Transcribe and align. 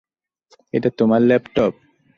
এটা 0.73 0.89
তোমার 0.97 1.21
ল্যাপটপ? 1.21 1.73